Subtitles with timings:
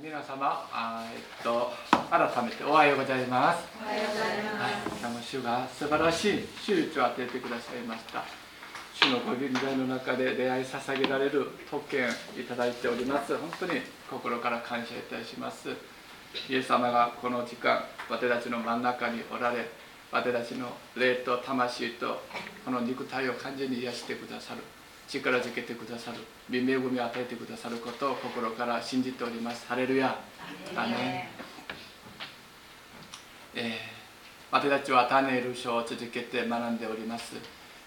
[0.00, 1.70] 皆様あえっと
[2.10, 3.68] 改めておはようございます。
[3.82, 8.24] おはようございはいます。、あの主が素晴らしい手術を与えてくださいました。
[8.94, 12.08] 主のご臨在の中で出会い捧げられる特権
[12.38, 13.36] いただいております。
[13.36, 15.68] 本当に心から感謝いたします。
[16.48, 19.68] イエス様がこの時間、私たちの真ん中におられ、
[20.10, 22.22] 私たちの霊と魂と
[22.64, 24.62] この肉体を完全に癒してくださる。
[25.20, 26.18] 力づけてくださる。
[26.48, 29.66] 美恵みを与えてくださることを心から信じております。
[29.66, 30.16] ハレルヤ。
[30.74, 31.42] アーメン
[33.54, 34.02] えー
[34.52, 37.36] 私たちはタネール書を続けて学んでおります。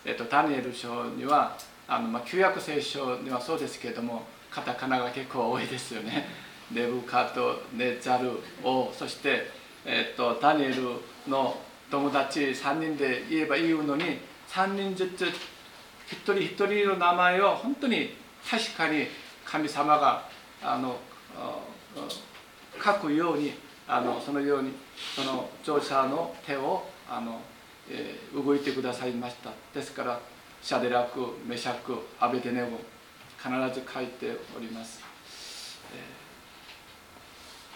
[0.03, 1.55] えっとタネール書には
[1.87, 6.27] あの、まあ、旧約聖書にはそうですけれどもカタカナが結構多いですよね。
[6.71, 8.31] ネブカとネザル
[8.63, 9.51] 王そして、
[9.85, 11.55] えっとタネールの
[11.91, 14.19] 友達3人で言えばいいのに
[14.49, 15.27] 3人ずつ
[16.07, 18.13] 一人一人の名前を本当に
[18.49, 19.07] 確かに
[19.43, 20.27] 神様が
[20.61, 20.99] あの
[22.83, 23.53] 書くように
[23.87, 24.71] あのそのように
[25.15, 27.39] その聴者の手をあの、
[27.89, 29.51] えー動いてくださいました。
[29.73, 30.19] ですから
[30.61, 32.79] シャデラクメシャクアベデネゴ
[33.37, 35.01] 必ず書いております、
[35.93, 36.25] えー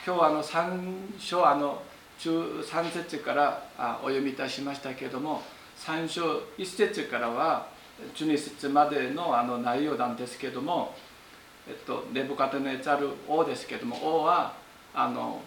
[0.06, 1.84] 今日はあの3章あの
[2.20, 5.44] 13節からあお読みいたしましたけれども
[5.78, 7.68] 3章1節からは
[8.16, 10.96] 12節までのあの内容なんですけども
[11.70, 14.54] えっと、ネブカデネザル王ですけども王は
[14.94, 15.40] あの、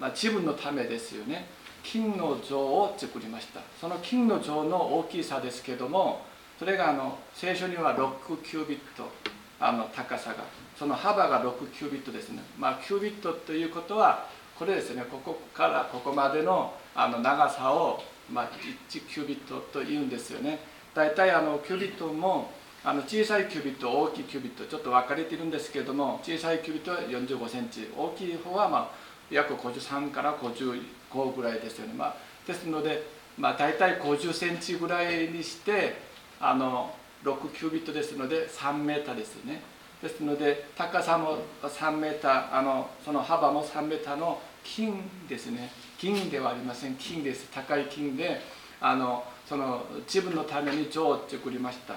[0.00, 1.48] まあ、自分のためですよね。
[1.82, 3.60] 金の像を作りました。
[3.80, 6.22] その金の像の大きさですけども
[6.58, 9.10] それがあの聖書には6キュービット
[9.58, 10.44] あの高さが
[10.76, 12.42] その幅が6キュービットですね。
[12.56, 15.04] まあキュービットということはこれですね。
[15.10, 18.50] ここからここまでのあの長さを、まあ、
[18.88, 20.60] 1キュービットと言うんですよね。
[20.94, 22.50] 大体あのキュービットも
[22.84, 28.90] あの小さいキュービット大きいキュービットちょっと分かれているんですけれども小さいキュービットは4 5センチ大きい方はまあ
[29.30, 33.02] 約53から55ぐらいですよね、まあ、ですので、
[33.38, 35.96] まあ、大体50センチぐらいにして
[36.40, 36.94] あの
[37.24, 39.62] 6キュービットですので3メーターですよね。
[40.02, 45.70] ですので高さも3メーターあのその幅も3メーターの金ですね。
[45.98, 46.96] 金ではありません。
[46.96, 47.48] 金です。
[47.54, 48.42] 高い金で
[48.80, 51.94] あのその自分のために像を作りました。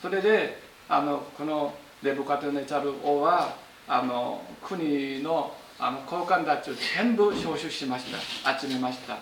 [0.00, 3.54] それであのこのレブカテネザル王は
[3.86, 8.04] あの国のあの高官たちを全部招集しまし
[8.44, 8.58] た。
[8.58, 9.18] 集めました。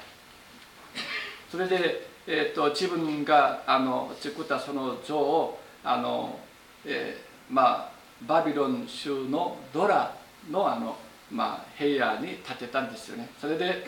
[1.50, 6.38] それで、えー、と自分があの作ったその像をあの、
[6.84, 7.90] えーまあ、
[8.26, 10.14] バビロン州のドラ
[10.50, 10.96] のあの、
[11.30, 13.30] まあ、平野に建てたんですよね。
[13.40, 13.86] それで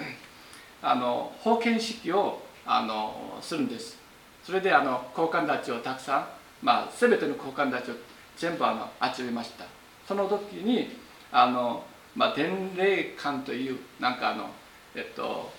[0.80, 2.40] あの封建式を
[2.72, 3.98] あのするんです。
[4.44, 6.26] それであの高官たちをたくさん
[6.62, 7.94] まあ、全ての交換たちを
[8.36, 9.64] 全部あの集めました。
[10.06, 10.96] その時に
[11.32, 11.82] あの、
[12.14, 14.50] まあ、伝令官というなんかあの
[14.94, 15.50] えっと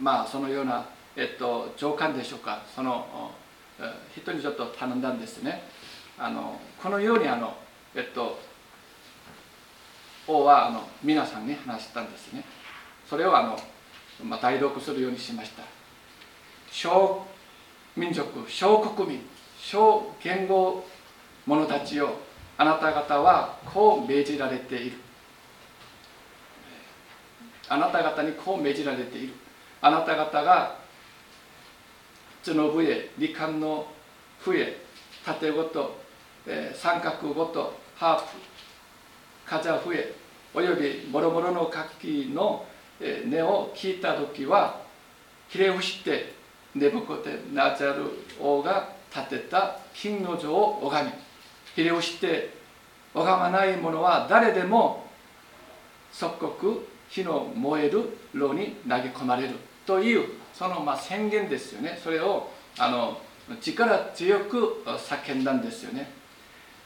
[0.00, 0.86] まあそのような、
[1.16, 2.62] えっと、上官でしょうか。
[2.74, 3.32] その
[4.14, 5.62] 人にちょっと頼んだんですね。
[6.18, 7.56] あのこのようにあの
[7.94, 8.38] えっと
[10.28, 12.44] 王はあの皆さんに話したんですね。
[13.08, 13.56] それをあの、
[14.22, 15.62] まあ、代読するようにしました。
[16.70, 17.26] 小
[17.96, 19.20] 民族小国民
[19.58, 20.84] 小言語
[21.46, 22.10] 者たちよ
[22.58, 24.98] あなた方はこう命じられている。
[27.68, 29.32] あなた方にこう命じられている。
[29.80, 30.78] あなた方が
[32.44, 33.86] 角笛理官の
[34.40, 34.76] 笛
[35.24, 35.98] 縦ごと、
[36.46, 38.24] えー三角ごとハープ
[39.44, 40.14] 風笛
[40.54, 42.64] およびもろもろの楽器の
[43.00, 44.80] 音を聞いた時は
[45.48, 46.34] ひれ伏して
[46.74, 48.04] ネブコテナザル
[48.40, 51.12] 王が建てた金の像を拝み
[51.74, 52.50] ひれをして
[53.14, 55.06] 拝まない者は誰でも
[56.12, 59.54] 即刻火の燃える炉に投げ込まれる
[59.86, 61.98] というそのま宣言ですよね。
[62.02, 63.18] それをあの
[63.60, 66.10] 力強く叫んだんですよね。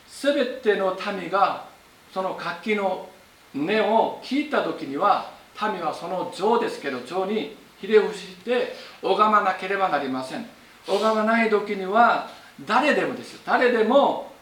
[0.09, 1.69] 全ての民が
[2.13, 3.09] その楽器の
[3.55, 5.33] 音を聞いた時には
[5.69, 10.47] 民はその像ですけど像にひれ伏して拝まなければなりません。
[10.87, 12.31] 拝まない時には
[12.67, 13.41] 誰でもですよ。
[13.45, 14.33] 誰でも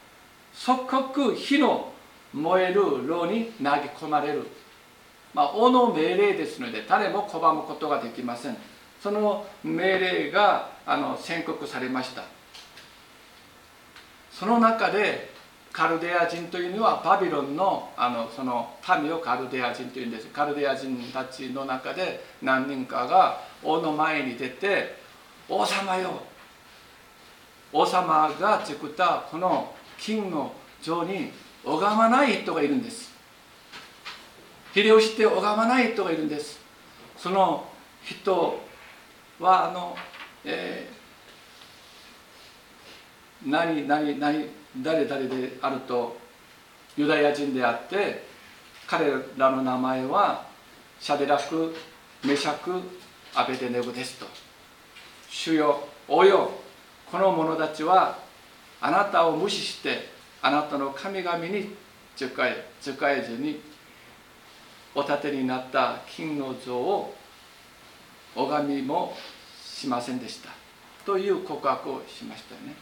[0.52, 1.92] 即刻火の
[2.32, 4.46] 燃える炉に投げ込まれる。
[5.34, 8.56] まあ王の命令ですので誰も拒むことができません。
[9.02, 12.24] その命令があの宣告されました。
[14.32, 15.30] その中で
[15.78, 18.68] カルデア人というのはバビロンのあのその
[19.00, 20.26] 民をカルデア人というんです。
[20.26, 24.96] カルデア人たちの中で何人かが王の前に出て
[25.48, 26.20] 「王様よ。
[27.72, 30.52] 王様が作ったこの金の
[30.82, 31.30] 像に
[31.64, 33.12] 拝まない人がいるんです。
[34.74, 36.58] ひれをして拝まない人がいるんです。
[37.16, 37.64] その
[38.02, 38.58] 人
[39.38, 39.96] はあの、
[40.44, 46.16] えー、何何何誰誰であると
[46.96, 48.26] ユダヤ人であって
[48.86, 50.46] 彼らの名前は
[51.00, 51.74] シャデラク、
[52.24, 52.80] メシャク、
[53.34, 54.26] アベデネゴですと。
[55.30, 56.50] 主よおよ
[57.10, 58.18] この者たちは
[58.80, 60.08] あなたを無視して
[60.42, 61.74] あなたの神々に
[62.16, 63.60] 仕え仕えずに
[64.94, 67.14] お立てになった金の像を
[68.34, 69.14] 拝みも
[69.62, 70.50] しませんでした。
[71.04, 72.74] という告白をしましたよね、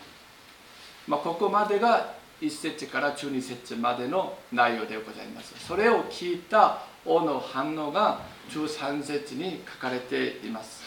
[1.06, 5.54] まあ、ここまでが1節から12節までの内容でございます。
[5.58, 8.20] それを聞いた王の反応が
[8.50, 10.82] 13節に書かれています。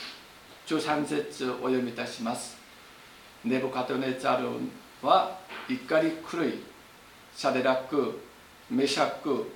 [0.68, 2.58] 13節お読みいたします。
[3.46, 4.50] ネブカトネツァル
[5.02, 5.40] は
[5.70, 6.60] 怒り狂い
[7.36, 8.20] シャデラック
[8.70, 9.50] メシャック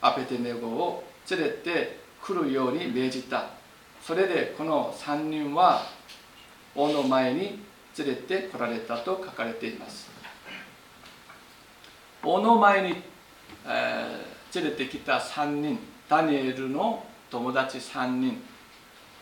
[0.00, 3.46] アペテネゴを連れて来るように命じた。
[4.00, 5.82] それでこの3人は
[6.76, 7.63] 王の前に
[7.98, 10.10] 連れて来られたと書かれています。
[12.22, 13.02] 王の前に、
[13.66, 18.42] えー、連れてきた3人ダニエルの友達3人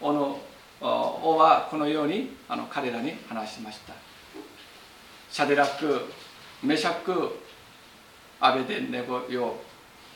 [0.01, 0.39] 王の
[0.81, 3.95] 王はこのようにあの彼らに話しました。
[5.31, 6.13] シャデラック
[6.63, 7.39] メシャック
[8.39, 9.55] アベデネゴよ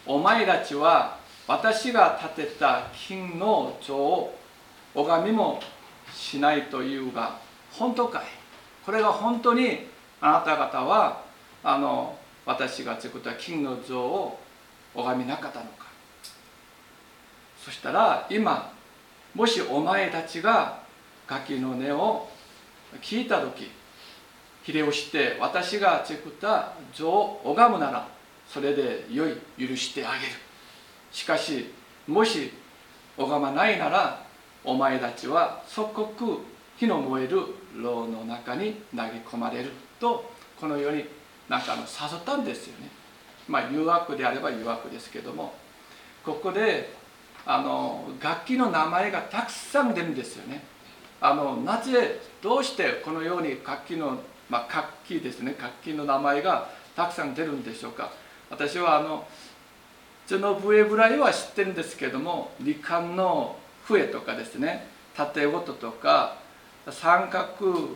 [0.04, 1.18] お前たちは
[1.48, 4.38] 私が建てた金の像を
[4.94, 5.60] 拝みも
[6.12, 7.38] しないというが
[7.72, 8.45] 本当かい？
[8.86, 9.88] これが本当に
[10.20, 11.22] あなた方は
[11.64, 12.16] あの
[12.46, 14.38] 私が作った金の像を
[14.94, 15.86] 拝みなかったのか。
[17.62, 18.72] そしたら今
[19.34, 20.78] もしお前たちが
[21.26, 22.30] ガキの音を
[23.02, 23.72] 聞いた時
[24.62, 28.08] ひれをして私が作った像を拝むなら
[28.48, 30.32] それで良い許してあげる。
[31.10, 31.72] しかし
[32.06, 32.52] もし
[33.18, 34.24] 拝まないなら
[34.62, 36.38] お前たちは即刻
[36.76, 37.40] 火の燃える
[37.76, 40.30] 牢の中に投げ込まれると
[40.60, 41.04] このように
[41.48, 42.90] なんかあの誘ったんですよね。
[43.48, 45.54] まあ誘惑であれば誘惑ですけども
[46.24, 46.92] ここで
[47.44, 50.64] あの楽器の名前がたくさん出るんですよね。
[51.20, 54.18] あのなぜどうしてこのように楽器の、
[54.50, 55.54] まあ、楽器ですね。
[55.58, 58.10] 楽器の名前がたくさん出るんでしょうか。
[58.50, 59.26] 私はあの
[60.26, 64.88] その笛ぐらいは知ってるんですけども理管の笛とかですね。
[65.14, 66.36] 縦ごととか
[66.90, 67.46] 三角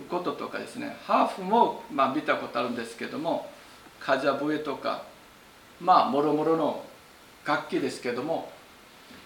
[0.09, 3.49] ごととかですねハーフもまあ見たことあるんですけども
[4.01, 5.05] カジャ笛とか
[5.81, 6.85] まあもろもろの
[7.47, 8.51] 楽器ですけども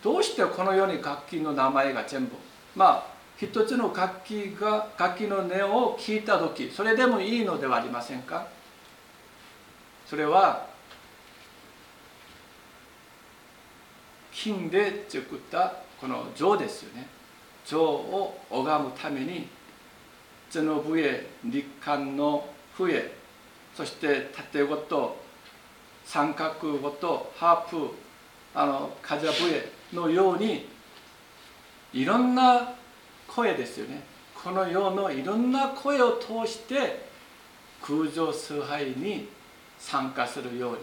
[0.03, 2.33] どうしてこのように楽器の名前が全部
[2.77, 8.47] まあ一つの楽器が楽器の音を聞いた時それでもいいのではありませんか？
[10.07, 10.67] それは
[14.31, 17.09] 金で作ったこの像ですよね。
[17.65, 19.49] 像を拝むために
[20.53, 22.47] 角笛立管の
[22.77, 23.13] 笛
[23.75, 25.17] そして縦ごと
[26.05, 27.91] 三角ごとハープ
[28.55, 30.69] あの風笛のように
[31.93, 32.75] いろんな
[33.27, 34.03] 声ですよね。
[34.35, 37.09] この世のいろんな声を通して
[37.81, 39.29] 空上崇拝に
[39.79, 40.79] 参加するように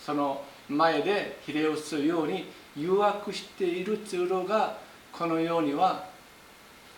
[0.00, 4.78] その前でひれをするように誘惑している通路が
[5.16, 6.04] この世には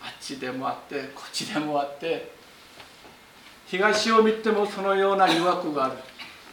[0.01, 2.31] あっちでもあってこっちでもあって
[3.67, 5.95] 東を見てもそのような誘惑がある。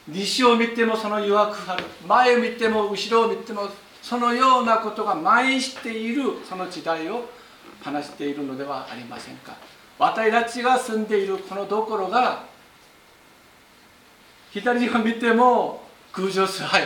[0.09, 1.85] 西を見てもその誘惑がある。
[2.07, 3.69] 前を見ても後ろを見ても
[4.03, 7.29] そのようなことが蔓延しているその時代を
[7.83, 9.57] 話しているのではありませんか。
[9.99, 12.45] 私たちが住んでいるこのところが
[14.53, 15.83] 左を見ても
[16.13, 16.83] 空上崇拝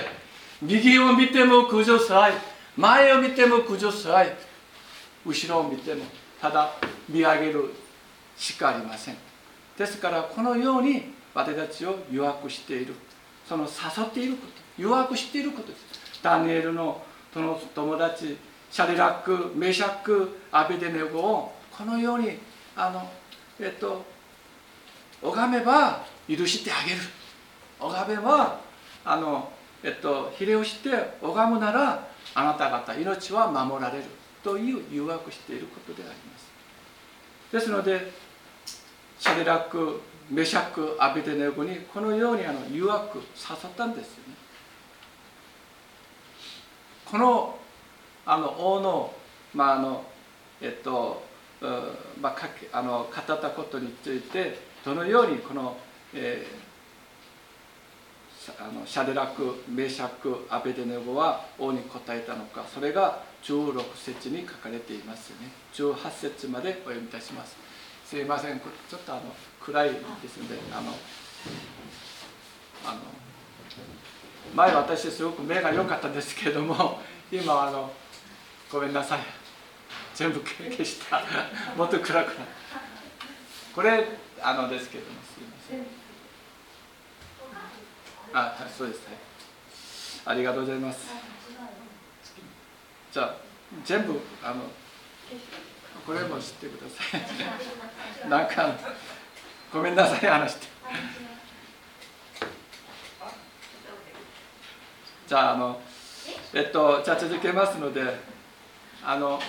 [0.63, 2.33] 右を見ても空上崇拝
[2.77, 4.33] 前を見ても空上崇拝
[5.25, 6.05] 後ろを見ても
[6.41, 6.73] ただ
[7.09, 7.75] 見上げる
[8.37, 9.17] しかありません。
[9.77, 12.95] ですからこのように私たちを誘惑している。
[13.47, 16.21] その誘っていること誘惑していることです。
[16.23, 18.37] ダニエルのその友達
[18.71, 22.39] シャリラックメシャックアベデネゴをこのように
[22.77, 23.09] あの
[23.59, 24.05] えっと
[25.23, 27.01] 拝めば許してあげる。
[27.79, 28.61] 拝めば
[29.05, 29.51] あの
[29.83, 30.91] えっと、ひれをして
[31.23, 34.05] 拝むならあなた方命は守られる。
[34.43, 36.51] という誘惑していることであります。
[37.53, 38.13] ですので
[39.19, 43.27] シャデラックメシャックアベデネゴにこのようにあの誘惑誘っ
[43.77, 44.35] たんですよね。
[47.05, 47.59] この
[48.25, 49.13] あの王の,、
[49.53, 50.05] まああの
[50.61, 51.29] えっと
[52.21, 55.77] まあ、かけあの語ったことについてどのようにこの、
[56.15, 56.71] えー
[58.59, 65.51] あのシャデラクメシャクアベデネゴは王に答えたのかそれが16節に書かれていますよね。
[65.73, 67.57] 18節までお読みいたします。
[68.05, 68.61] すいません。
[68.61, 69.23] ちょっとあの
[69.61, 70.93] 暗いですのであの
[72.85, 73.01] あの
[74.55, 77.93] 前私すごく目が良かったんですけれども 今あの
[78.71, 79.21] ごめんなさい。
[80.15, 81.23] 全部消した。
[81.77, 82.45] もっと暗くな
[83.75, 84.07] これ
[84.43, 86.01] あのですけれどもすいません。
[88.33, 89.31] あそうですはい
[90.27, 91.09] ありがとうございます。
[93.13, 93.35] じゃあ
[93.85, 94.63] 全部あの
[96.07, 97.21] これも知ってください。
[98.29, 98.75] なんか
[99.73, 100.67] ごめんなさい話して。
[105.27, 105.81] じゃああの
[106.53, 108.03] えっとじゃあ続けますので
[109.05, 109.41] あの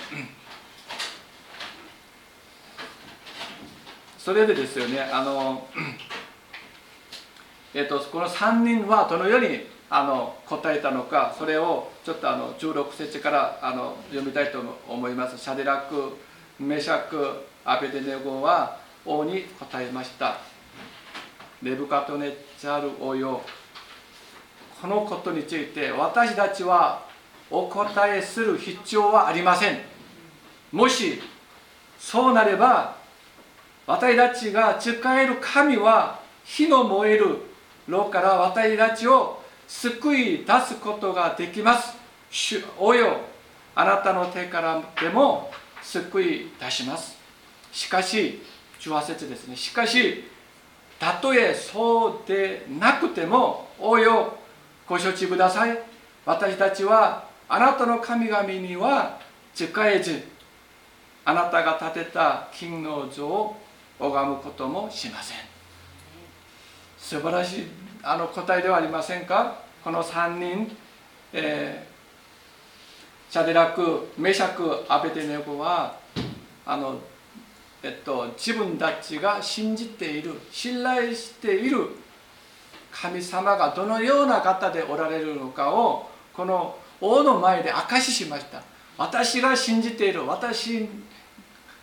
[4.16, 5.66] それでですよねあの、
[7.74, 14.58] えっと、この3人はどのようにあの答えたのかそれをちょっとあの16節からあの読みたいと
[14.88, 15.36] 思います。
[15.36, 16.16] シャデラク
[16.58, 20.38] メシャクアベデネゴは王に答えました。
[21.60, 23.42] ネブカトネチャル王よ。
[24.80, 27.04] このことについて私たちは
[27.50, 29.78] お答えする必要はありません。
[30.72, 31.20] もし
[31.98, 32.96] そうなれば
[33.86, 37.36] 私たちが使える神は火の燃える
[37.86, 39.41] 炉から私たちを
[39.72, 41.96] 救い出すことができます。
[42.30, 43.16] 主およ
[43.74, 45.50] あなたの手からでも
[45.82, 47.16] 救い出します。
[47.72, 48.42] しかし
[48.78, 49.56] 18節ですね。
[49.56, 50.22] しかし
[51.00, 54.36] たとえそうでなくてもおよ
[54.86, 55.76] ご承知ください。
[56.26, 59.18] 私たちはあなたの神々には
[59.54, 60.22] 使えず
[61.24, 63.56] あなたが建てた金の像を
[63.98, 65.38] 拝むこともしません。
[66.98, 69.62] 素晴らしいあの答えではありませんか？
[69.84, 70.76] この3人、
[71.32, 75.96] えー、シャデラクメシャクアベテネゴは
[76.66, 76.98] あの、
[77.82, 81.90] えっと、自分たちが信じている信頼している
[82.90, 88.62] 神様がどのような方でおられるのかをこの王の前で証ししました。
[88.98, 90.88] 私が信じている私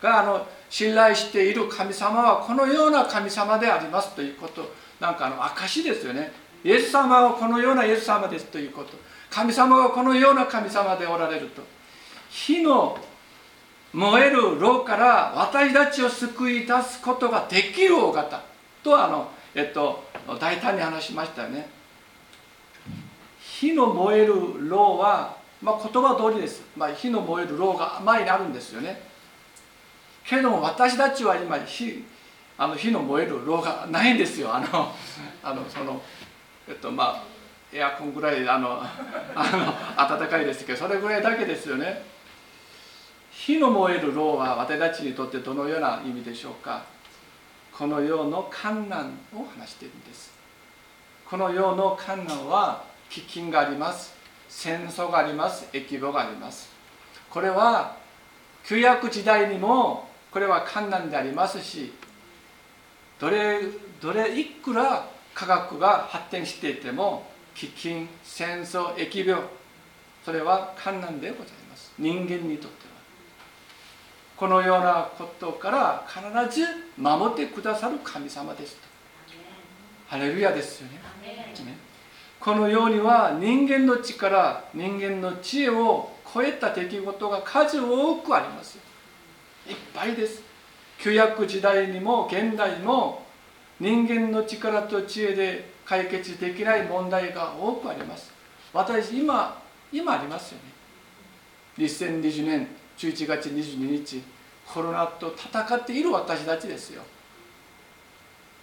[0.01, 4.78] があの信頼している神様はこのような神様でありますということ。
[4.99, 6.31] なんかあの証ですよね。
[6.63, 8.91] イエス様はこのようなイエス様ですということ。
[9.29, 11.61] 神様はこのような神様でおられると。
[12.29, 12.97] 火の
[13.93, 18.43] 燃える炉から私たちを救い出すことができるお方
[18.83, 20.03] とあの、えっと、
[20.39, 21.69] 大胆に話しましたよね。
[23.39, 29.01] 火の燃える炉は、まあ、言葉通りです、まあ、火の燃える炉が前にあるんですよね。
[30.25, 32.05] けども私たちは今火
[32.59, 34.53] あの火の燃える炉がないんですよ。
[34.53, 34.93] あの
[35.41, 36.01] あのその
[36.67, 37.23] えっとまあ
[37.71, 42.03] エアコンぐらいあのあの暖かいですけどそれぐらいだけですよね。
[43.31, 46.83] 火の燃える炉は私たちにとってどのような意味でしょうか。
[47.71, 50.33] この世の観難を話しているんです。
[51.29, 54.13] この世の観難は飢饉があります。
[54.49, 55.65] 戦争があります。
[55.71, 56.69] 疫病があります。
[57.29, 57.95] これは
[58.65, 61.93] 旧約時代にもこれは観難でありますし
[63.19, 63.59] どれ
[64.01, 69.43] どれいくら科学が発展していても飢饉戦争疫病
[70.23, 71.91] それは観難でございます。
[71.97, 72.93] 人間にとっては。
[74.37, 76.65] このようなことから必ず
[76.97, 78.81] 守ってくださる神様ですと。
[80.07, 80.99] ハレルヤですよね。
[82.39, 88.77] このようには人間の力人間の知恵を超えた出来事が数多くあります。
[89.67, 90.48] いっぱいです
[90.99, 93.25] 旧約時代にも現代も
[93.79, 98.31] 人間の力と知恵で解決できない問題が多くあります。
[98.73, 100.63] 私今今ありますよね。
[101.87, 104.21] 2020年11月22日
[104.67, 107.01] コロナと戦っている私たちですよ。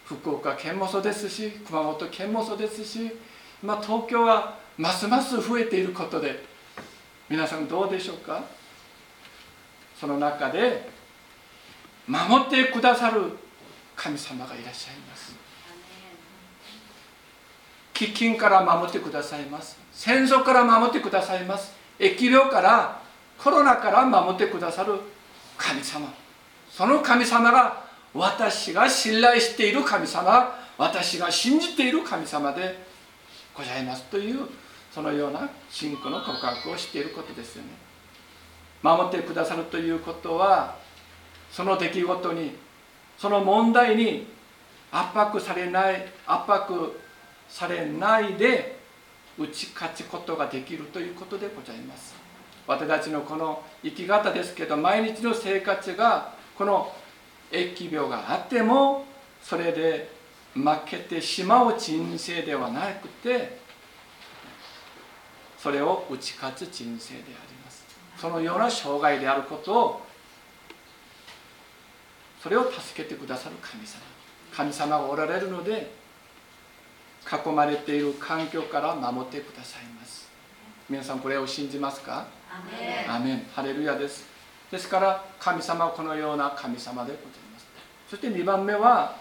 [0.05, 3.11] 福岡県もそうですし熊本県もそうですし
[3.63, 6.45] 今東京はますます増えていることで
[7.29, 8.45] 皆さんどうでしょうか？
[9.99, 10.95] その中で
[12.07, 13.33] 守ってくださる
[13.97, 15.35] 神様がいらっしゃいます。
[17.95, 19.79] 飢饉から守ってくださいます。
[19.93, 21.75] 戦争から守ってくださいます。
[21.99, 23.01] 疫病から
[23.39, 25.01] コロナから守ってくださる
[25.57, 26.13] 神様。
[26.71, 32.79] その神様が私が信頼している神様私が信じている神様で
[33.55, 34.41] ございますという
[34.93, 37.71] そのような信仰の告白をしていることですよね。
[38.83, 40.77] 守ってくださるということは
[41.57, 42.53] その出来事に
[43.17, 44.27] その問題に
[44.93, 47.01] 圧迫されない圧迫
[47.49, 48.79] されないで
[49.39, 52.15] 打ち勝つことができるということでございます。
[52.67, 56.93] 私たちのこの生き方ですけど毎日の生活がこの
[57.51, 59.07] 疫病があっても
[59.43, 60.11] それで
[60.53, 63.61] 負けてしまう人生ではなくて
[65.57, 67.83] それを打ち勝つ人生であります。
[68.19, 70.06] そのような障害であることを
[72.47, 74.01] それを助けてくださる神様。
[74.55, 75.91] 神様がおられるので
[77.27, 80.29] 囲まれている環境から守ってくださいます。
[80.89, 82.29] 皆さんこれを信じますか？
[83.09, 83.47] アメン。
[83.53, 84.29] ハレルヤです。
[84.71, 87.67] ですから神様はこのような神様でございます。
[88.11, 89.17] そして2番目は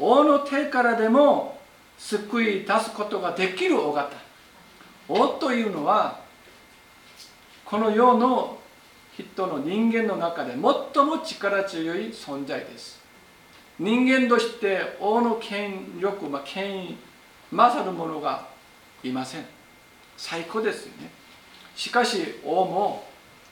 [0.00, 1.60] 王の手からでも
[1.96, 4.16] 救い出すことができる大型
[5.08, 6.18] 王というのは
[7.64, 8.53] この世の
[9.16, 10.60] 人の人間の中で最
[11.04, 13.00] も力強い存在です。
[13.78, 16.96] 人間として王の権力、まあ、権威
[17.50, 18.48] 勝る者が
[19.02, 19.44] いません。
[20.16, 21.10] 最高ですよね。
[21.76, 23.04] しかし王も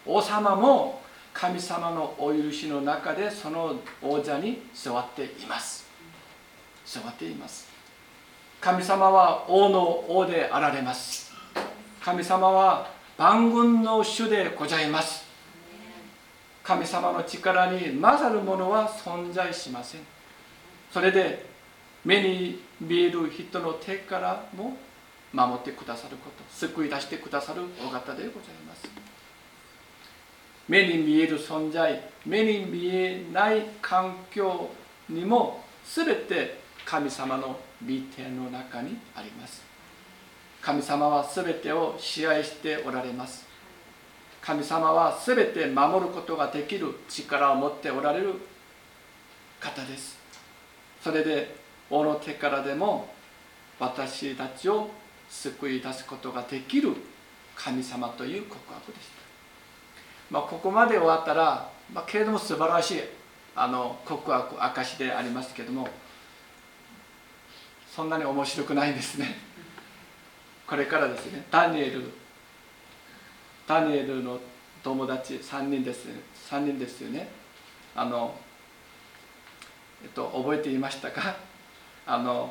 [0.06, 1.02] 王様も
[1.32, 5.86] 神様のお許しの中でその王者に座っています。
[6.84, 7.68] 座っています。
[8.60, 11.32] 神様は王の王であられます。
[12.00, 15.21] 神様は万軍の主でございます。
[16.62, 20.00] 神様の力に勝るものは存在しません。
[20.92, 21.46] それで
[22.04, 24.76] 目に見える人の手からも
[25.32, 28.88] 守ってくださること救い出してくださるお方でございます。
[30.68, 34.70] 目に見える存在目に見えない環境
[35.08, 39.62] にも全て神様の御手の中にあります。
[40.60, 43.51] 神様は全てを支配しておられます。
[44.42, 48.34] 神様は全て守ることができる力を持っておられる
[49.60, 50.18] 方です。
[51.00, 51.54] それで
[51.88, 53.08] 王の手からでも
[53.78, 54.90] 私たちを
[55.28, 56.94] 救い出すことができる
[57.54, 59.12] 神様という告白でした、
[60.30, 63.00] まあ、ここまで終わったら、まあ、けれども素晴らしい
[63.54, 65.88] あの告白証でありますけども
[67.94, 69.36] そんなに面白くないんですね。
[70.66, 71.44] これからですね。
[71.50, 72.21] ダニエル
[73.72, 74.38] ダニエルの
[74.84, 76.06] 友達3人です。
[76.50, 77.26] 3人ですよね。
[77.96, 78.34] あの
[80.02, 81.36] えっと覚えていましたか？
[82.04, 82.50] あの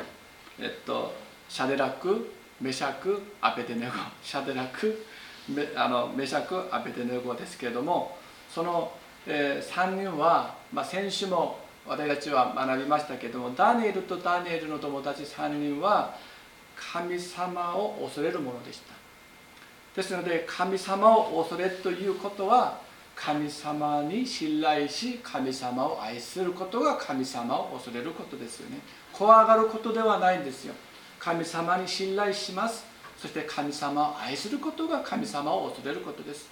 [0.60, 1.14] えっと
[1.48, 3.92] シャデラクメシャクアペテネゴ。
[4.24, 5.06] シャデラク
[5.48, 8.18] メあのメシャクアペテ ネゴですけれども
[8.50, 8.92] その、
[9.28, 16.16] えー、3人は、まあ、先週も私たちは学びましたけれどもダニエルとダニエルの友達3人は
[16.76, 19.01] 神様を恐れるものでした。
[19.96, 22.80] ですので神様を恐れということは
[23.16, 28.78] 神様に信頼し神様を愛することが神様を恐れることですよね。
[29.12, 30.74] 怖がることではないんですよ。
[31.20, 32.86] 神様に信頼します。
[33.18, 36.50] そして神様を愛することが神様を恐れることです。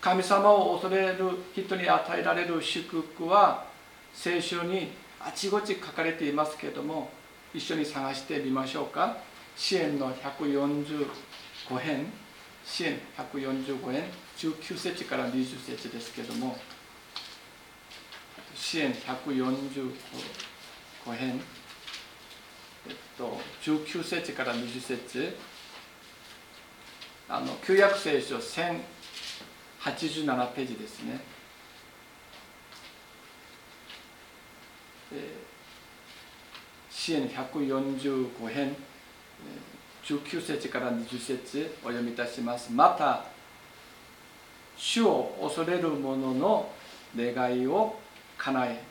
[0.00, 3.64] 神様を恐れる人に与えられる祝福は
[4.12, 7.10] 聖書にあちこち書かれていますけれども
[7.54, 9.16] 一緒に探してみましょうか。
[9.56, 12.21] 支援の145編。
[12.64, 14.04] 支援145円。
[14.36, 16.56] 19節から20節ですけども。
[18.54, 19.92] 支援145
[21.12, 21.40] 編
[22.88, 25.36] えっと19節から20節
[27.28, 28.70] あの旧約聖書1087
[30.52, 31.20] ページですね、
[35.12, 35.20] えー、
[36.88, 42.72] 支援145編、えー19節から20節お読みいたします。
[42.72, 43.24] また
[44.76, 46.68] 主を恐れる者の
[47.16, 47.96] 願いを
[48.38, 48.82] 叶え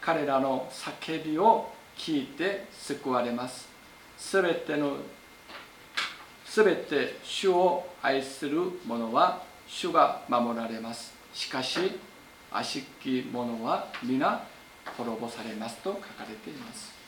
[0.00, 3.68] 彼らの叫びを聞いて救われます。
[4.16, 4.96] すべての
[6.44, 11.12] すべて主を愛する者は主が守られます。
[11.34, 11.98] しかし
[12.50, 14.42] 悪しき者は皆
[14.96, 16.99] 滅ぼされますと書かれています。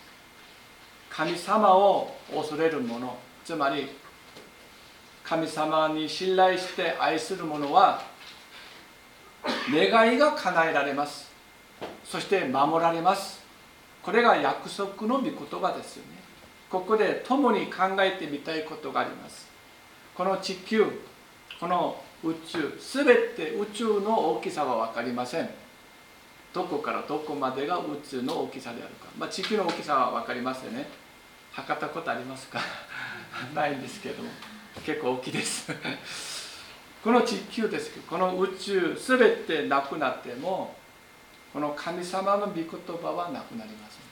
[1.15, 3.87] 神様を恐れる者つまり
[5.23, 8.03] 神様に信頼して愛する者は
[9.71, 11.31] 願いが叶えられます。
[12.05, 13.41] そして守られます。
[14.03, 16.19] これが約束の御言葉ですよね。
[16.71, 19.49] ここで共に考えてみたいことがあります。
[20.15, 20.87] この地球
[21.61, 25.51] この宇宙すべて宇宙の大きさは分かりません。
[26.53, 31.02] どこからどこまでが宇宙の大きさであるか、まあ、地球の大きさは分かりますよね。
[31.53, 32.61] 測ったことありますか？
[33.55, 34.31] ないんですけども。
[34.87, 35.71] 結構大きいです。
[37.05, 40.75] この地球ですけどこの宇宙すべてなくなっても
[41.53, 44.03] この神様の御言葉はなくなりません。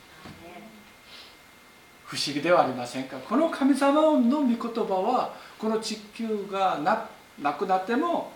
[2.05, 3.16] 不思議ではありませんか？
[3.18, 7.07] この神様の御言葉はこの地球がな
[7.38, 8.33] なくなっても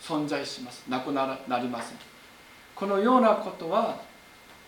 [0.00, 0.84] 存在します。
[0.88, 1.98] なくなりません。
[2.74, 3.96] このようなことは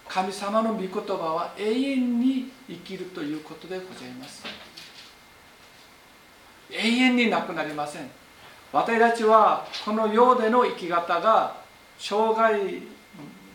[0.08, 4.44] 神様の御言葉は永遠に生きるということでございます。
[6.70, 8.10] 永遠になくなりません。
[8.72, 11.56] 私たちはこの世での生き方が
[11.98, 12.82] 生涯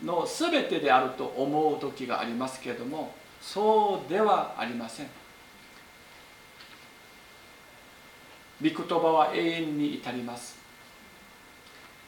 [0.02, 5.06] の全てであると思う時がありますけれどもそうではありません。
[8.62, 10.56] 御言葉は永遠に至ります。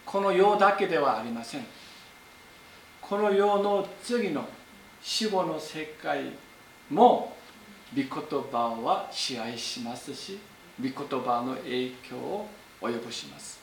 [0.07, 1.67] この世だけではありません。
[3.07, 4.47] この世の次の
[5.03, 6.31] 死後の世界
[6.89, 7.37] も
[7.95, 8.09] 御言
[8.51, 10.39] 葉は支配しますし
[10.81, 12.49] 御言葉の影響を
[12.81, 13.61] 及ぼします。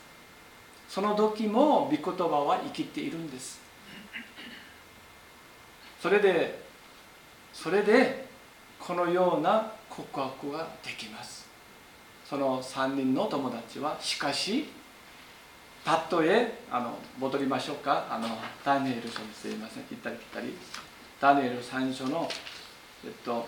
[0.88, 3.60] その時も御言葉は生きているんです。
[6.00, 6.62] それで
[7.52, 8.26] それで
[8.78, 11.48] このような告白ができます。
[12.24, 14.68] その3人の友達はしかし
[15.84, 18.06] たとえあの戻りましょうか。
[18.10, 18.28] あの
[18.64, 20.56] ダニエル書にすいません行ったり来たり。
[21.20, 22.28] ダニエル3章の
[23.04, 23.46] えっと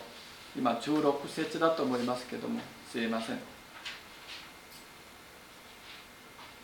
[0.56, 3.38] 今16節だと思いますけどもすいません。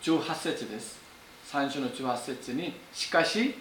[0.03, 0.99] 18節です。
[1.53, 3.55] 3章の18節にしかし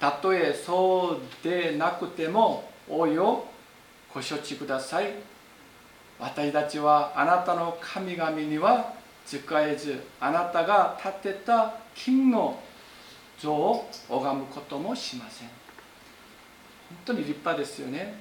[0.00, 3.46] たとえそうでなくてもおいを
[4.12, 5.12] ご承知ください。
[6.18, 8.93] 私たちはあなたの神々には
[9.26, 12.60] 使えずあなたが建てた金の
[13.38, 18.14] 像を拝むこともしません本当に立派ですよね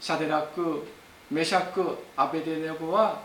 [0.00, 0.86] シャデラク
[1.30, 3.22] メシャクアベデネゴは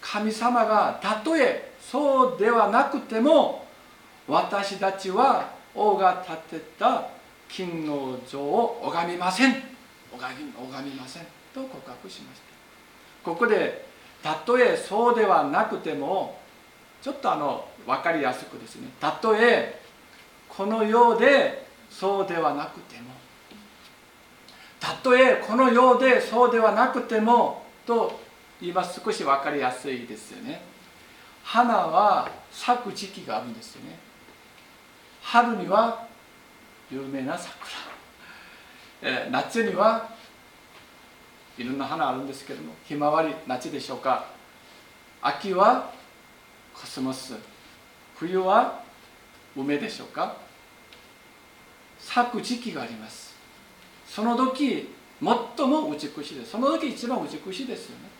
[0.00, 3.66] 神様がたとえそうではなくても
[4.26, 7.08] 私たちは王が建てた
[7.48, 9.54] 金の像を拝みません
[10.12, 11.22] 拝みません
[11.54, 12.46] と告白しました
[13.24, 13.86] ここで
[14.22, 16.38] たとえそうではなくても
[17.02, 18.88] ちょっとあの分かりやすくですね。
[19.00, 19.80] たとえ
[20.48, 23.10] このようでそうではなくても。
[24.80, 28.20] たとえこのようでそうではなくてもと
[28.60, 30.62] 今少し分かりやすいですよね。
[31.42, 33.98] 花は咲く時期があるんですよね。
[35.22, 36.06] 春には
[36.90, 37.54] 有名な桜、
[39.30, 40.08] 夏には
[41.58, 44.26] いろんな花あるんですけどもひまわり夏でしょうか。
[45.22, 45.90] 秋は
[46.74, 47.34] コスモス
[48.16, 48.82] 冬は
[49.56, 50.36] 梅でしょうか。
[51.98, 53.34] 咲く時期があります。
[54.06, 56.50] その時最も美しいです。
[56.50, 58.10] その時一番美しいですよね。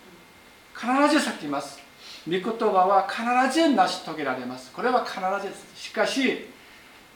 [0.74, 1.78] 必ず咲きます。
[2.26, 4.72] 御言葉は必ず成し遂げられます。
[4.72, 5.66] これは必ずです。
[5.88, 6.46] しかし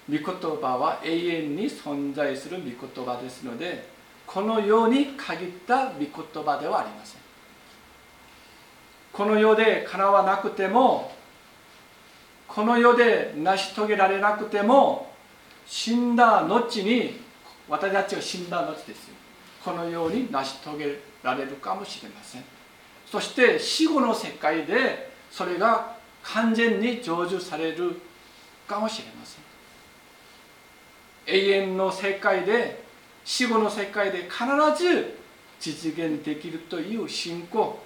[0.08, 3.88] 御言葉は永遠に存在する御言葉ですので
[4.32, 6.08] このように限った御言
[6.44, 7.20] 葉ではありません。
[9.12, 11.10] この世でかなわなくても
[12.46, 15.12] この世で成し遂げられなくても
[15.66, 17.20] 死んだ後に
[17.68, 19.16] 私たちが死んだ後ですよ。
[19.64, 22.44] このように成し遂げられるかもしれません。
[23.10, 28.00] そして死後の世界でそれが完全に成就される
[28.68, 29.42] かもしれません。
[31.36, 32.89] 永遠の世界で
[33.30, 34.44] 死後の世界で必
[34.76, 35.16] ず
[35.60, 37.78] 実現できるという信仰。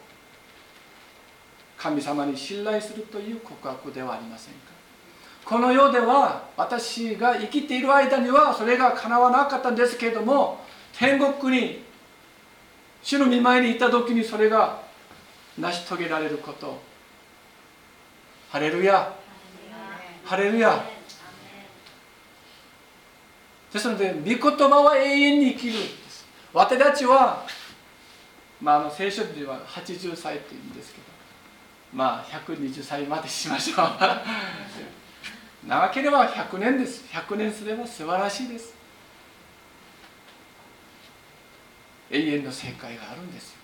[1.76, 4.60] 神様に信頼するという告白ではありませんか？
[5.44, 10.60] この世では私が生きている間にはそれが叶わなかったんですけれども
[10.98, 11.84] 天国に
[13.02, 14.80] 主の見舞いに行った時にそれが
[15.58, 16.80] 成し遂げられること。
[18.48, 19.14] ハレルヤ。
[20.24, 20.82] ハレルヤ。
[23.74, 26.24] ですので御言葉は永遠に生きるんです。
[26.52, 27.44] 私たちは、
[28.60, 31.04] まあ、あの聖書では80歳って言うんですけど
[31.92, 33.88] まあ120歳までしましょう。
[35.66, 37.04] 長ければ100年です。
[37.10, 38.74] 100年すれば素晴らしいです。
[42.12, 43.58] 永遠の世界があるんですよ。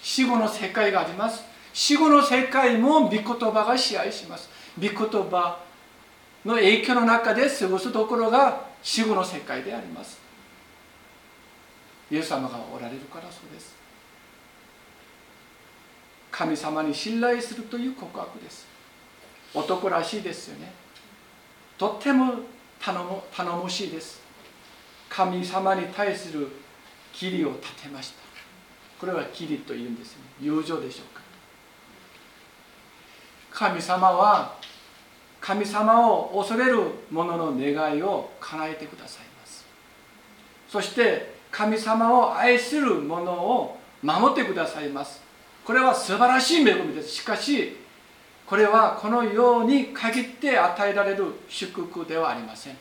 [0.00, 1.42] 死後の世界があります。
[1.72, 4.48] 死後の世界も御言葉が支配します。
[4.78, 5.58] 御言葉
[6.44, 10.18] の影響の中で過ごすところが死後の世界であります。
[12.10, 13.74] イエス様がおられるからそうです。
[16.30, 18.66] 神様に信頼するという告白です。
[19.54, 20.72] 男らしいですよね。
[21.78, 22.34] とっても
[22.80, 24.20] 頼も頼もしいです。
[25.08, 26.48] 神様に対する
[27.12, 28.22] 義理を立てました。
[28.98, 30.24] これは義理というんですよね。
[30.40, 31.22] 友情でしょうか。
[33.50, 34.56] 神様は
[35.42, 36.78] 神様を恐れる
[37.10, 39.66] 者の願いを叶えてくださいます。
[40.68, 45.20] そして神様を愛する者を守ってくださいます。
[45.64, 47.08] これは素晴らしい恵みです。
[47.08, 47.76] しかし
[48.46, 52.76] これはこのように限って与えられる祝福ではありません。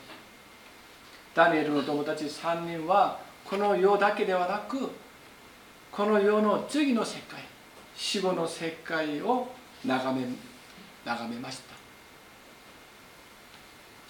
[1.34, 4.90] ダニエルの友達3人はこの世だけではなく
[5.92, 7.40] この世の次の世界
[7.96, 9.48] 死後の世界を
[9.84, 10.28] 眺め
[11.04, 11.71] 眺めました。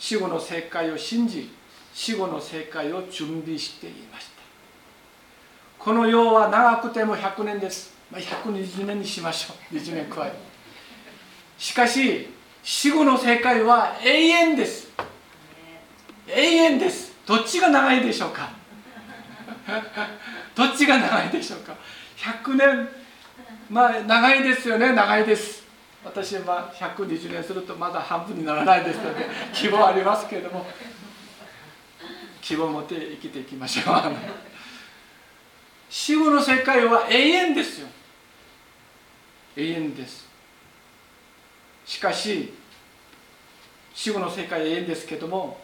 [0.01, 1.51] 死後の世界を信じ
[1.93, 4.41] 死後の世界を準備していました。
[5.77, 9.75] この世は長くても100年です、まあ、120年にしましょう。
[9.75, 10.33] 20年加え
[11.59, 12.29] しかし
[12.63, 14.89] 死後の世界は永遠です。
[16.27, 17.13] 永遠です。
[17.27, 18.49] どっちが長いでしょうか？
[20.55, 21.75] どっちが長いでしょうか
[22.17, 22.89] ？100年。
[23.69, 24.93] まあ長いですよね。
[24.93, 25.60] 長いです。
[26.03, 30.65] 私は120年するとまだ半分にならないですので 希望ありますけれども
[32.41, 34.15] 希望を持って生きていきましょう。
[35.89, 37.87] 死後の世界は永遠ですよ。
[39.55, 40.27] 永遠です。
[41.85, 42.53] しかし
[43.93, 45.59] 死後の世界は永遠ですけども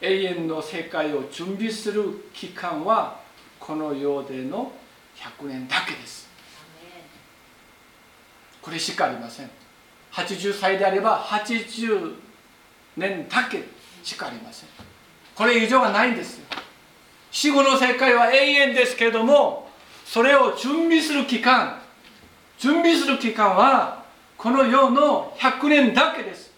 [0.00, 3.20] 永遠の世界を準備する期間は
[3.60, 4.72] この世での
[5.16, 6.33] 100年だけです。
[8.64, 9.50] これしかありません。
[10.12, 12.14] 80歳であれば80
[12.96, 13.62] 年だけ
[14.02, 14.68] しかありません。
[15.34, 16.40] これ以上はないんです
[17.30, 19.68] 死後の世界は永遠ですけれども
[20.06, 21.80] それを準備する期間
[22.56, 24.04] 準備する期間は
[24.38, 26.50] この世の100年だけです。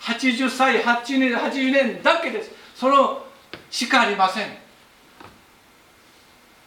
[0.00, 2.50] 80歳80年80年だけです。
[2.74, 3.24] その
[3.70, 4.48] しかありません。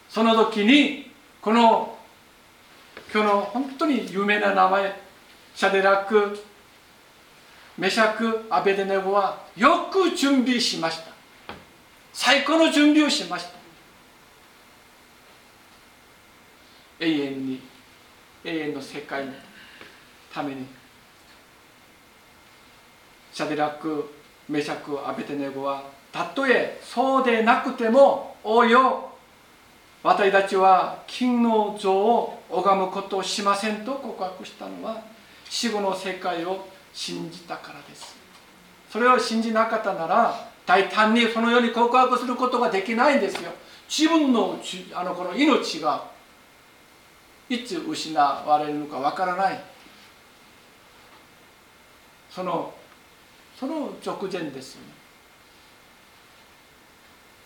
[0.10, 1.99] その時にこの
[3.12, 5.02] 今日の本当に有名な名前
[5.56, 6.40] シャデラック
[7.78, 11.12] メシャクアベデネゴはよく準備しました。
[12.14, 13.60] 最高の準備をしました。
[17.00, 17.62] 永遠に
[18.44, 19.32] 永遠の世界の
[20.34, 20.66] ために
[23.32, 24.14] シャデラック
[24.50, 29.09] メシャクアベテネゴはたとえそうでなくてもおよ
[30.02, 35.02] 私たちは金の像を拝むことをしませんと告白したのは
[35.50, 38.16] 死後の世界を信じたからです。
[38.90, 43.52] それを信じなかったなら大胆にそのように告白することができないんですよ。
[43.90, 44.60] 自分の
[44.94, 46.06] あのこの命が
[47.50, 49.60] いつ失われるのかわからない。
[52.30, 52.74] その
[53.60, 54.88] その直前ですよね。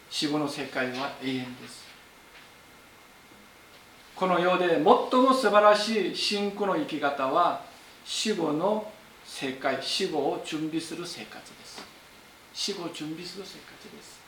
[0.09, 1.92] 死後の世界は永遠です。
[4.15, 7.61] この世で最も素晴らしい信仰の生き方は
[8.05, 8.91] 死後の
[9.25, 11.81] 世界死後を準備する生活です。
[12.53, 14.19] 死後を準備する生活です。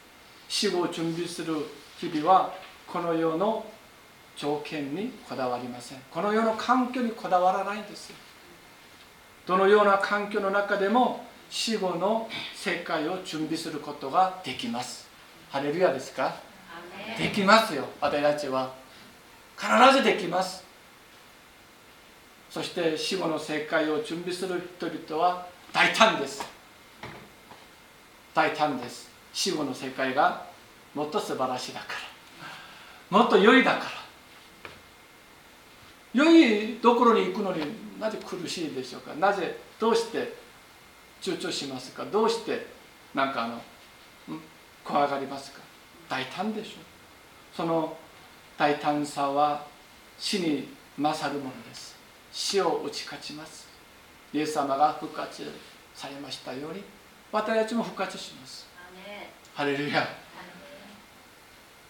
[0.47, 1.55] 死後を準備する
[1.97, 2.53] 日々は
[2.87, 3.65] この世の
[4.35, 5.99] 条件にこだわりません。
[6.11, 8.11] この世の環境にこだわらないんです
[9.45, 15.07] どのような環境の中でも死後の世界を準備することができます。
[15.51, 16.35] ハレルヤですか？
[17.17, 18.73] できますよ私たちは
[19.57, 20.63] 必ずできます。
[22.49, 26.43] そして死後の世界を準備する人々は大胆です。
[28.33, 29.09] 大胆です。
[29.33, 30.45] 死後の世界が
[30.93, 31.87] もっと素晴らしいだか
[33.11, 33.17] ら。
[33.17, 33.85] もっと良いだから。
[36.13, 37.61] 良いところに行くのに
[37.99, 39.13] なぜ苦しいでしょうか。
[39.15, 40.33] なぜどうして
[41.21, 42.05] 躊躇しますか。
[42.05, 42.67] どうして
[43.13, 43.61] なんかあの
[44.83, 45.59] 怖がりますか。
[46.07, 46.75] 大胆でしょう。
[47.53, 47.97] その
[48.57, 49.65] 大胆さは
[50.17, 51.95] 死に勝るものです。
[52.31, 53.67] 死を打ち勝ちます。
[54.33, 55.51] イエス様が復活
[55.93, 56.83] されましたように
[57.31, 58.67] 私たちも復活します。
[59.53, 60.07] ハレルヤ。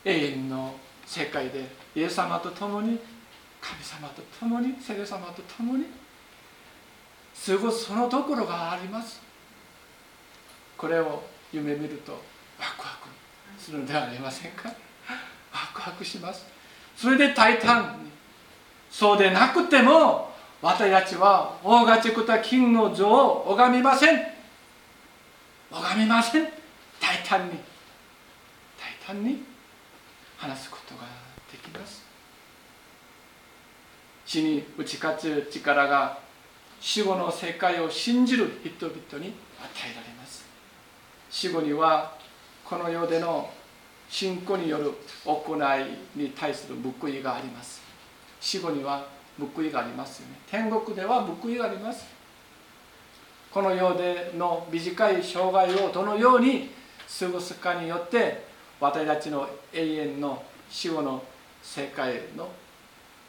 [0.03, 0.75] 永遠の
[1.05, 2.99] 世界でイエス様と共に
[3.61, 5.85] 神様と共に聖霊様と共に
[7.45, 9.21] 過ごすそのところがあります。
[10.77, 12.17] これを夢見るとワ
[12.77, 13.07] クワク
[13.59, 14.69] するのではありませんか？
[14.69, 14.75] ワ
[15.73, 16.45] クワクします
[16.95, 18.11] それで大胆に。
[18.89, 20.31] そうでなくても
[20.61, 24.19] 私たちは大がちくた金の像を拝みません。
[25.71, 26.43] 拝みません。
[27.01, 27.59] 大胆に。
[29.07, 29.43] 大胆に
[30.37, 31.01] 話すことが
[31.51, 32.05] できます。
[34.25, 36.17] 死に打ち勝つ力が
[36.79, 39.33] 死後の世界を信じる人々に与えられ
[40.17, 40.45] ます。
[41.29, 42.13] 死後には
[42.63, 43.49] この世での
[44.09, 44.91] 信仰による
[45.25, 47.81] 行いに対する報いがあります。
[48.39, 49.07] 死後には
[49.39, 50.39] 報いがありますよね。
[50.49, 52.05] 天国では報いがあります。
[53.51, 56.69] この世での短い生涯をどのように
[57.19, 58.45] 過ごすかによって
[58.79, 61.23] 私たちの永遠の死後の
[61.61, 62.49] 世界の、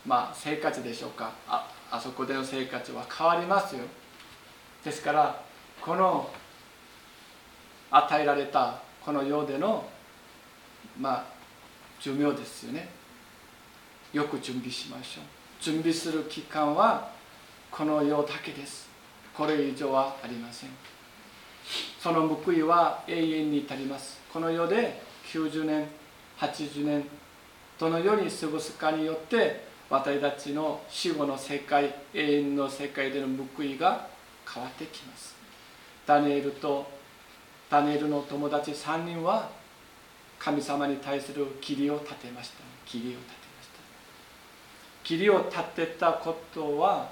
[0.04, 1.32] まあ、生活でしょうか。
[1.48, 3.82] ああそこでの生活は変わりますよ。
[4.84, 5.42] ですから
[5.80, 6.28] この
[7.90, 9.84] 与えられたこの世での
[10.98, 11.24] まあ
[12.00, 12.88] 寿命ですよね。
[14.12, 15.24] よく準備しましょう。
[15.60, 17.10] 準備する期間は
[17.70, 18.88] この世だけです。
[19.34, 20.70] これ以上はありません。
[22.00, 24.20] その報いは永遠に足ります。
[24.32, 25.86] この世で90年
[26.38, 27.04] 80年
[27.78, 34.08] どのように過ごすかによって私たちの死後の世界永遠の世界での報いが
[34.52, 35.34] 変わってきます。
[36.06, 36.86] ダニエルと
[37.68, 39.50] ダニエルの友達3人は
[40.38, 42.56] 神様に対する霧を立てました。
[42.84, 43.78] 霧を立てました。
[45.02, 47.08] 霧を立てたことは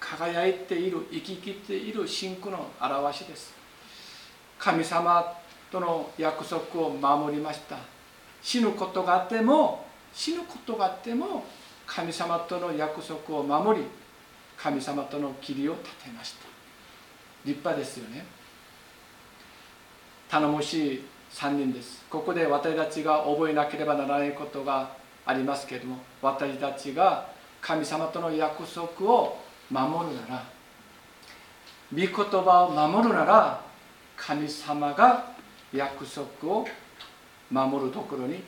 [0.00, 3.54] 輝いている生き切っている信仰の表しです。
[4.58, 5.32] 神様
[5.70, 7.76] との約束を守りました。
[8.42, 11.44] 死ぬことがあっても死ぬことがあっても
[11.86, 13.86] 神様との約束を守り
[14.56, 16.46] 神様との霧を立てました。
[17.44, 18.24] 立派ですよね。
[20.28, 21.04] 頼もしい
[21.34, 22.04] 3人です。
[22.10, 24.90] ここで私たちが覚えなければならないことが
[25.24, 27.28] ありますけれども私たちが
[27.60, 29.38] 神様との約束を
[29.70, 30.44] 守るなら
[31.92, 33.64] 御言葉を守るなら
[34.16, 35.32] 神様が
[35.72, 36.66] 約束を
[37.50, 38.42] 守るところに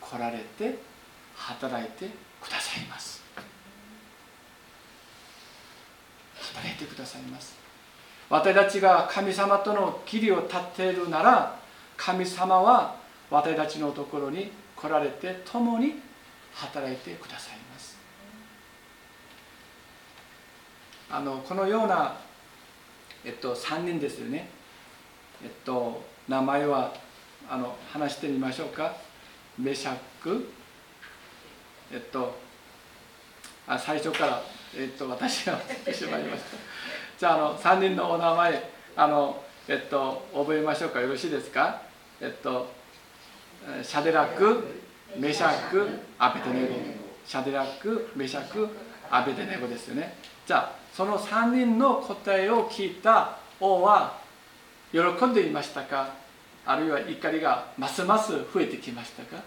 [0.00, 0.78] 来られて
[1.34, 2.08] 働いて
[2.40, 3.22] くださいます。
[6.34, 7.56] 働いてくださいます。
[8.28, 11.59] 私たちが神様との霧を立てるなら
[12.00, 12.96] 神様は
[13.30, 15.96] 私たちのところに来られて共に
[16.54, 17.98] 働いてくださいます。
[21.10, 22.16] あのこのような、
[23.22, 24.48] えっと、3人ですよね。
[25.44, 26.94] えっと名前は
[27.50, 28.96] あの話してみましょうか。
[29.58, 30.48] メシャック。
[31.92, 32.34] えっと
[33.66, 34.42] あ最初から、
[34.74, 36.56] えっと、私がってしまいました。
[37.18, 41.00] じゃああの3人のお名前あの、えっと、覚えましょうか。
[41.02, 41.89] よろしいですか？
[42.20, 42.68] えっと
[43.82, 44.64] シャデラク
[45.16, 45.86] メシャク
[46.18, 46.74] アベデネゴ
[47.24, 48.68] シャデラクメシャク
[49.10, 50.14] アベデネゴですよね
[50.46, 54.18] じゃあその3人の答えを聞いた王は
[54.92, 56.14] 喜んでいましたか
[56.66, 59.42] あるいは怒りがますます増えてきましたか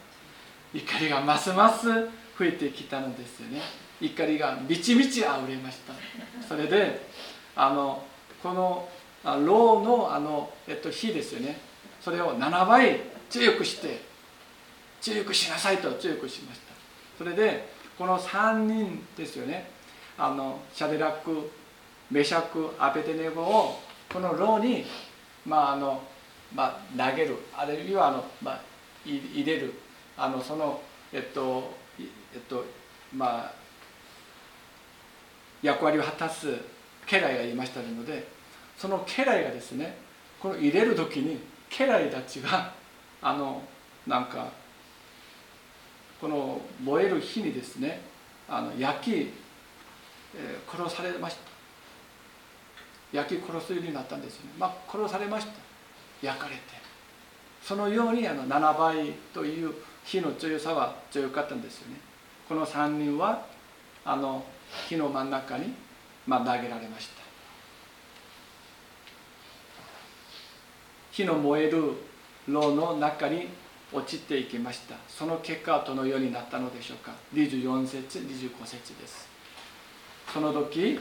[0.73, 3.61] 怒りがますます増えてきたのですよね
[4.01, 5.93] 怒りがみちみちあふれました
[6.47, 7.07] それで
[7.55, 8.03] あの
[8.41, 8.89] この
[9.23, 11.57] 牢のあの、えっと、火ですよね
[12.03, 14.01] それを7倍強くして
[15.01, 16.73] 強くしなさいと強くしました。
[17.17, 19.69] それでこの3人ですよね。
[20.17, 21.49] あのシャデラック
[22.11, 23.79] メシャクアベテネゴを
[24.11, 24.85] この牢に、
[25.45, 26.01] まああの
[26.53, 27.37] まあ、投げる。
[27.55, 28.61] あるいはあの、まあ、
[29.05, 29.73] 入れる。
[30.17, 32.65] あのそのえっとえっと
[33.15, 33.53] まあ
[35.61, 36.47] 役割を果たす
[37.07, 38.27] 家来がいましたので
[38.77, 39.97] その家来がですね
[40.39, 41.39] この入れる時に
[41.75, 42.71] 家来たちが
[43.21, 43.61] あの
[44.05, 44.47] なんか
[46.21, 48.01] この燃える火にですね
[48.47, 49.31] あの焼き、
[50.35, 51.53] えー、殺されました。
[53.11, 54.51] 焼き殺すようになったんですよね。
[54.57, 55.53] まあ殺されました。
[56.21, 56.61] 焼かれて。
[57.61, 61.97] そのようにあの7倍という火の強さは強かったんですよね。
[62.47, 63.45] この3人は
[64.03, 64.43] あの
[64.87, 65.73] 火の真ん中に、
[66.27, 67.22] まあ、投げられました。
[71.13, 71.93] 火の燃える
[72.47, 73.47] 炉の中に
[73.93, 74.95] 落ちていきました。
[75.07, 77.13] その結果はどのようになったのでしょうか。
[77.35, 79.29] 24節25節です。
[80.33, 80.99] その時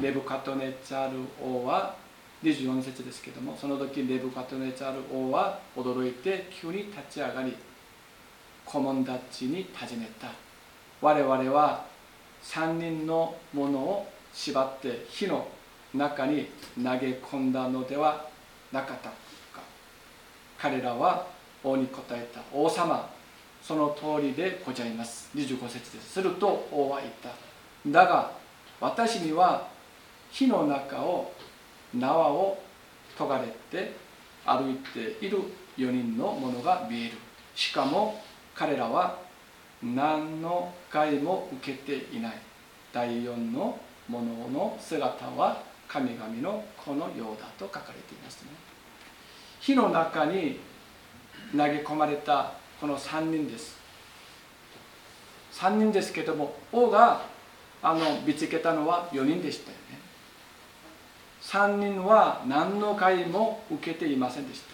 [0.00, 1.94] ネブカトネチャル王は
[2.42, 7.56] 24節ですけどもその時ネブカトネチャル王は驚いて急に立ち上がり
[8.64, 10.32] 顧問たちに尋ねた。
[11.00, 11.86] 我々は
[12.42, 15.46] 3人のものを縛って火の
[15.94, 18.26] 中に投げ込んだのでは
[18.72, 19.14] なかったか
[20.58, 21.26] 彼らは
[21.64, 23.08] 王に答えた王様
[23.62, 25.30] その通りでございます。
[25.34, 26.12] 25節です。
[26.12, 27.30] すると王は言った
[27.86, 28.32] だが
[28.80, 29.68] 私には
[30.30, 31.32] 火の中を
[31.94, 32.58] 縄を
[33.16, 33.92] 研がれて
[34.44, 35.38] 歩いている
[35.76, 37.12] 4人のものが見える。
[37.54, 38.22] しかも
[38.54, 39.18] 彼らは
[39.82, 42.34] 何の害も受けていない。
[42.92, 43.78] 第4の
[44.08, 48.48] ものの姿は神々の子のようだと書かれていますね。
[49.60, 50.60] 火の中に
[51.52, 53.76] 投げ込まれたこの3人です。
[55.52, 57.22] 3人ですけども王が
[57.82, 59.98] あの見つけたのは4人でしたよね。
[61.42, 64.68] 3人は何の害も受けていませんでした。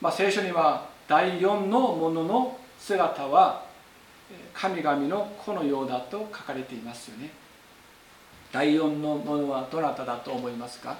[0.00, 3.64] まあ、聖書には第4のものの姿は
[4.52, 7.45] 神々の子のようだと書かれていますよね。
[8.52, 10.96] 第4のものはどなただと思いますか？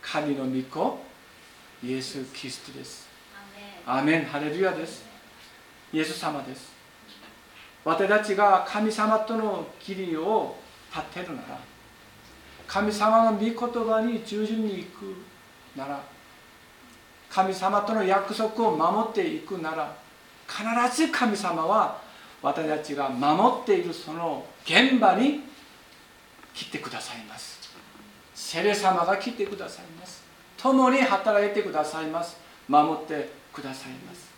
[0.00, 0.98] 神の御子
[1.82, 3.08] イエス・キリストです。
[3.86, 4.24] アーメン。
[4.24, 5.04] ハレルヤです。
[5.92, 6.70] イエス様です。
[7.84, 10.56] 私たちが神様との義理を
[10.94, 11.58] 立てるなら
[12.68, 15.16] 神様の御言葉に従順に行く
[15.76, 16.00] なら
[17.28, 19.96] 神様との約束を守っていくなら
[20.46, 22.00] 必ず神様は
[22.42, 25.44] 私たちが守っているその現場に
[26.52, 27.60] 来てくださいます。
[28.34, 30.22] セレ様が来てくださいます。
[30.56, 32.36] 共に働いてくださいます。
[32.68, 34.30] 守ってくださいます。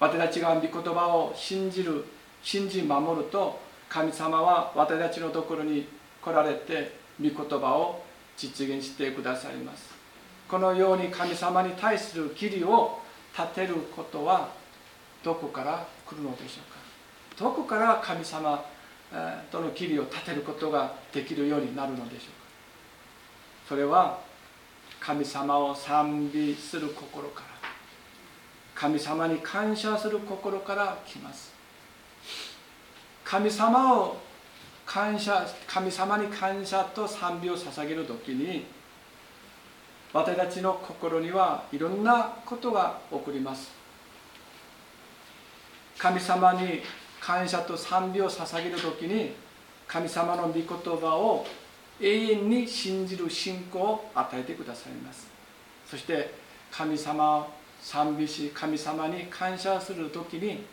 [0.00, 2.04] 私たちが御言葉を信じる
[2.42, 3.58] 信じ守ると
[3.88, 5.88] 神様は私たちのところに
[6.22, 8.04] 来られて御言葉を
[8.36, 9.90] 実現してくださいます。
[10.48, 13.00] このように神様に対する義理を
[13.36, 14.50] 立てることは
[15.28, 16.78] どこから来るのでしょうか？
[17.38, 18.64] どこから神様
[19.52, 22.24] との義理を立てることができるようになるのでしょうか？
[23.68, 24.20] それは
[24.98, 27.46] 神様を賛美する心から。
[28.74, 31.52] 神様に感謝する心から来ます。
[33.22, 34.16] 神様を
[34.86, 38.64] 感謝神様に感謝と賛美を捧げる時に
[40.14, 43.76] 私たちの心にはいろんなことが起こります。
[45.98, 46.80] 神様に
[47.20, 49.32] 感謝と賛美を捧げる時に
[49.86, 51.44] 神様の御言葉を
[52.00, 55.26] 永遠に信じる信仰を与えてくださいます。
[55.90, 56.32] そして
[56.70, 57.46] 神様を
[57.80, 60.64] 賛美し神様に感謝する時に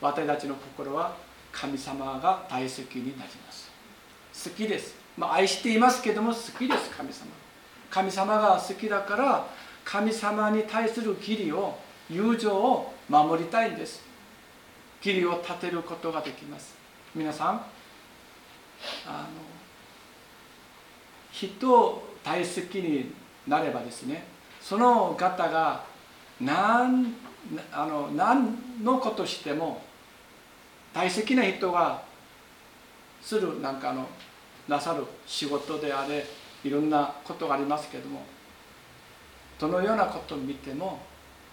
[0.00, 1.14] 私たちの心は
[1.52, 3.70] 神様が大好きになります。
[4.44, 7.26] 好きです、まあ、愛していますけども好きです神様。
[7.90, 9.46] 神様が好きだから
[9.84, 11.76] 神様に対する義理を
[12.10, 14.11] 友情を守りたいんです。
[15.04, 16.74] 義理を立てることができます。
[17.14, 17.66] 皆さん
[19.06, 19.26] あの
[21.30, 23.12] 人を大好きに
[23.46, 24.24] なればですね
[24.60, 25.84] その方が
[26.40, 27.14] 何
[27.72, 29.82] あの何のことしても
[30.94, 32.02] 大好きな人が
[33.20, 34.06] するなんかの
[34.68, 36.24] なさる仕事であれ
[36.64, 38.22] いろんなことがありますけども
[39.58, 41.00] どのようなことを見ても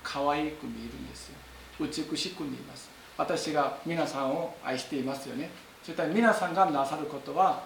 [0.03, 1.35] 可愛く見えるんですよ。
[1.79, 2.89] 美しく見えます。
[3.19, 5.49] 私が皆さんを愛していますよね。
[5.83, 7.63] そしたら皆さんがなさることは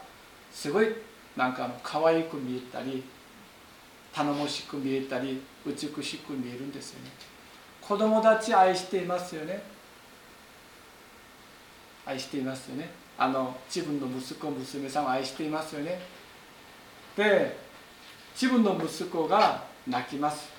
[0.51, 0.88] すごい
[1.38, 3.04] なんか可愛く見えたり
[4.12, 7.12] 頼もしく見えたり美しく見えるんですよね。
[7.80, 9.62] 子供たち愛していますよね。
[12.04, 12.89] 愛していますよね。
[13.16, 15.99] あの自分の息子娘さんを愛していますよね。
[17.16, 17.56] で
[18.34, 20.49] 自分の息子が泣きます。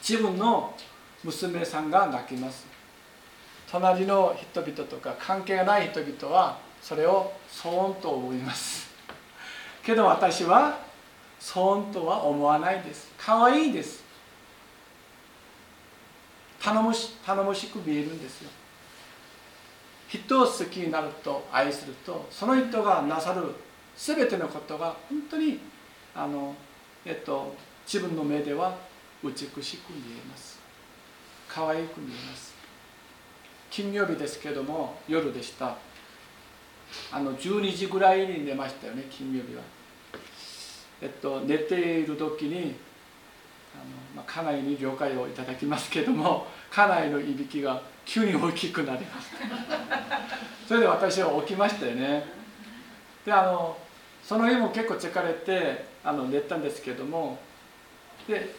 [0.00, 0.74] 自分の
[1.22, 2.69] 娘さんが泣きます。
[3.70, 8.90] 隣の人々とか関係がない人々はそれを騒音と思います。
[9.84, 10.78] けど私は
[11.38, 13.12] 騒音とは思わないです。
[13.16, 14.02] 可愛いです。
[16.60, 18.50] 頼もし頼もしく見えるんですよ。
[20.08, 23.54] 人を好きになると愛するとその人がなさる
[23.96, 25.60] 全てのことが本当に
[26.14, 26.56] あの、
[27.04, 27.54] えっと、
[27.86, 28.76] 自分の目では
[29.22, 30.58] 美しく見えます。
[31.46, 32.59] 可愛く見えます。
[33.70, 35.76] 金曜日ですけども夜でした。
[37.12, 39.62] あの12時ぐらいに寝ましたよね金曜日は。
[41.00, 42.74] えっと寝ている時に
[43.74, 43.84] あの、
[44.16, 49.38] まあ、家内に了解をいただきますけども家内のいびきが急に大きくなりました。
[50.66, 52.24] それで私は起きましたよね。
[53.24, 53.78] であの
[54.22, 57.38] その日も結構疲れてあの寝たんですけども
[58.26, 58.52] で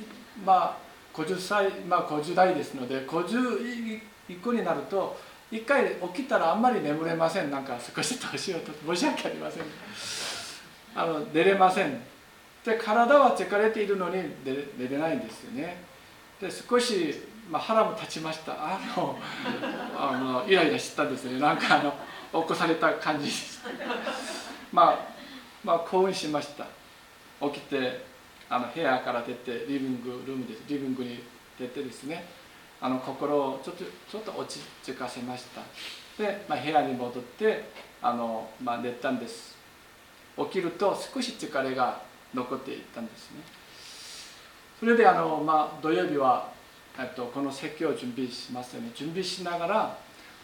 [0.46, 0.78] まあ
[1.14, 5.18] 50歳まあ50代ですので50以降になると
[5.52, 7.52] 一回起きたらあんまり眠れません。
[7.52, 9.64] なんか少し年を取って申し訳ありません。
[10.96, 12.02] あの寝れません。
[12.64, 14.16] で体は疲れているのに
[14.46, 15.84] 寝れないんですよね。
[16.40, 17.16] で少し、
[17.50, 18.54] まあ、腹も立ちました。
[18.54, 19.20] あの
[19.98, 21.40] あのイライラしたんですね。
[21.40, 21.92] なんかあの
[22.44, 23.70] 起こされた感じでした。
[24.72, 25.08] まあ
[25.66, 26.66] まあ興奮しました。
[27.42, 28.06] 起きて
[28.50, 30.64] あの部屋から出てリビングルームです。
[30.68, 31.24] リビングに
[31.60, 32.26] 出てですね。
[32.82, 35.62] あの心をちょっとちょっと落ち着かせました。
[36.22, 37.66] で、まあ、部屋に戻って
[38.02, 39.56] あの、まあ、寝たんです。
[40.38, 42.02] 起きると少し疲れが
[42.34, 43.42] 残っていったんですね。
[44.80, 46.52] それであの、まあ、土曜日は、
[47.16, 48.92] と、この説教を準備しますよね。
[48.96, 49.98] 準備しながら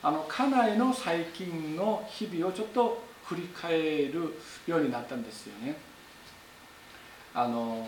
[0.04, 5.76] あの家内の最近の日々をちょっと振り返るようになったんですよね。
[7.34, 7.88] あの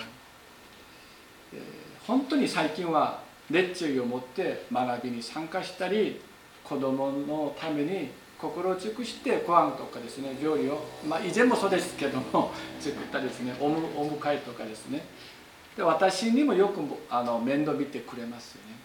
[1.53, 1.61] えー、
[2.05, 6.21] 本当に最近は熱中を持って学びに参加したり
[6.63, 15.05] 子供のために心を尽くしてご飯とかですね料理を、まあ、以前もそうですけども 作ったですねおむお迎えとかですね。
[15.75, 18.75] で私にもよくあの面倒見てくれますよね、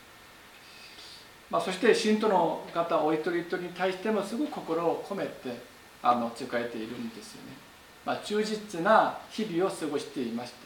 [1.50, 5.58] まあ、そして信徒の方お一人一人に対してもすごく心を込めて
[6.02, 7.52] あの使えているんですよね、
[8.04, 10.56] まあ、忠実な日々を過ごしていました。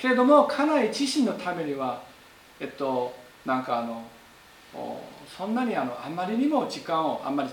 [0.00, 2.02] けれども家内自身のためには
[2.60, 4.04] えっとなんかあの
[5.36, 7.48] そんなにあのあまりにも時間をあんまり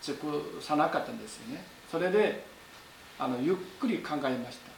[0.00, 1.64] 尽くさなかったんですよね。
[1.90, 2.44] それで
[3.18, 4.68] あのゆっくり考えました。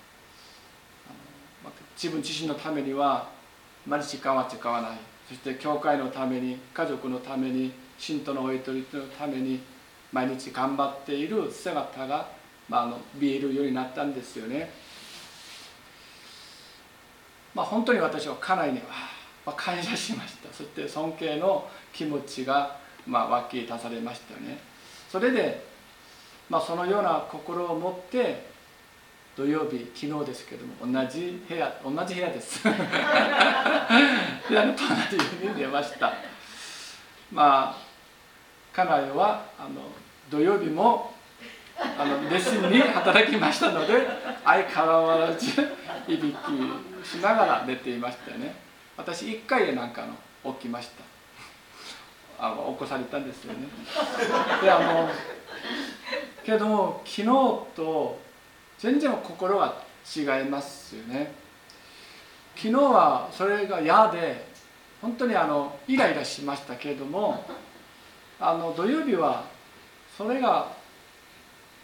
[1.97, 3.29] 自分自身のためにはあ
[3.87, 4.91] まり時間は使わない。
[5.29, 9.61] そして教会のために家族のために信徒のお一人のために
[10.13, 12.29] 毎日頑張っている姿が、
[12.69, 14.73] まあ、あの見えるようになったんですよね。
[17.55, 18.85] まあ、本当に私は家内には
[19.57, 20.53] 感謝しました。
[20.53, 22.77] そして尊敬の気持ちが、
[23.07, 24.59] まあ、湧き出されましたね。
[25.11, 25.65] それで、
[26.49, 28.49] まあ、そのような心を持って
[29.37, 32.63] 土曜日昨日ですけども同じ部屋同じ部屋です。
[32.63, 32.71] 部
[34.55, 36.13] 屋の隣に出ました。
[37.33, 37.77] まあ
[38.73, 39.83] 家内はあの
[40.31, 41.15] 土曜日も
[41.99, 44.07] あの熱心に働きましたので
[44.45, 45.47] 相変わらず
[46.07, 46.35] いびき
[47.03, 48.70] しながら寝ていましたよね。
[49.01, 50.07] 私一回でなんか
[50.45, 50.91] の起きまし
[52.39, 52.47] た。
[52.47, 53.67] あの起こされたんですよね。
[54.63, 55.11] であの
[56.45, 58.21] けども昨日と
[58.79, 59.75] 全然心が
[60.15, 61.33] 違いますよね。
[62.57, 64.47] 昨日はそれが嫌で
[65.01, 67.43] 本当にあのイライラしましたけれども
[68.39, 69.45] あの土曜日は
[70.15, 70.69] それが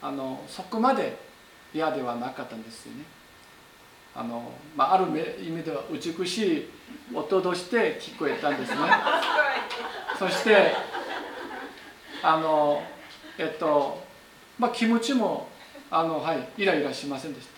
[0.03, 1.17] あのそこまで
[1.73, 3.16] 嫌ではなかったんですよね。
[4.17, 5.05] あの、まあ、ある
[5.39, 6.69] 意味では美しい
[7.14, 8.79] 音として聞こえたんですね。
[10.19, 10.75] そして
[12.23, 12.83] あの
[13.37, 14.03] えっと
[14.59, 15.49] まあ気持ちも
[15.91, 17.49] あのはいイライラしませんでし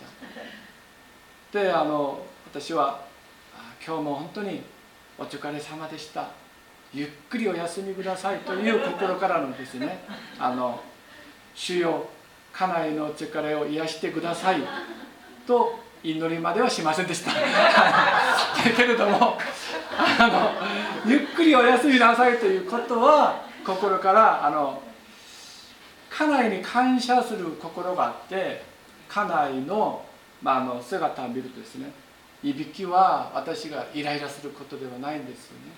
[1.53, 1.59] た。
[1.59, 2.99] であの私は
[3.85, 4.61] 今日も本当に
[5.17, 6.27] お疲れ様でした。
[6.93, 10.03] ゆっくりお休みくださいという心からのですね
[10.39, 10.81] あの
[11.53, 12.09] 主よ
[12.51, 14.61] 家内の力を癒してください
[15.45, 17.31] と祈りまではしませんでした。
[18.75, 19.37] けれども
[20.19, 20.51] あの
[21.05, 24.81] ゆっくりお休みなさいということは心からあの
[26.09, 28.63] 家内に感謝する心があって
[29.07, 30.05] 家内の,、
[30.41, 31.91] まあ、あの姿を見るとですね
[32.43, 35.73] いびきは私がイライラすることではないんですよね。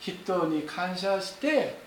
[0.00, 1.78] 人に感謝して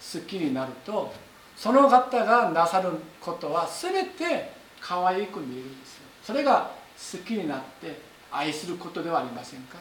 [0.00, 1.12] 好きになると
[1.56, 2.90] その方がなさる
[3.20, 6.02] ことは全て可愛く見えるんですよ。
[6.22, 6.70] それが
[7.12, 8.00] 好きになって
[8.30, 9.76] 愛することではありませんか？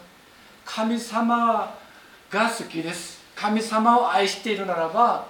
[0.65, 1.75] 神様
[2.29, 3.19] が好きです。
[3.35, 5.27] 神様を愛しているならば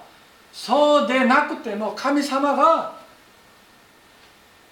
[0.52, 2.98] そうでなくても神様が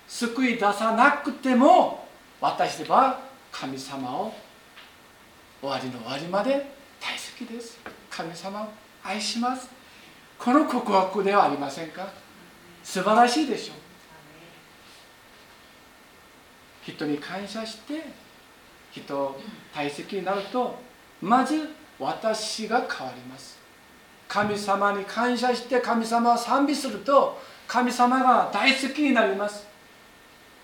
[0.09, 2.07] 救い出さなくても
[2.41, 3.21] 私は
[3.53, 4.35] 神様を
[5.61, 6.67] 終わりの終わりまで大好
[7.37, 7.79] きです。
[8.11, 8.69] 神様を
[9.05, 9.69] 愛します。
[10.39, 12.09] この告白ではありませんか？
[12.83, 13.77] 素晴らしいでしょう。
[16.93, 18.05] 人に感謝して
[18.91, 19.41] 人を
[19.75, 20.79] 大切になると
[21.21, 21.69] まず
[21.99, 23.59] 私が変わります。
[24.29, 29.67] 神様に感謝して神様を賛美すると神様が大好きになります。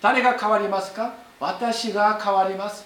[0.01, 1.15] 誰が変わりますか？
[1.41, 2.85] 私が変わります。